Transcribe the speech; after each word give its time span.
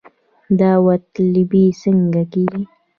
داوطلبي 0.59 1.65
څنګه 1.81 2.21
کیږي؟ 2.31 2.61